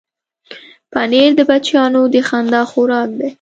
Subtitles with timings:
[0.91, 3.27] پنېر د بچیانو د خندا خوراک دی.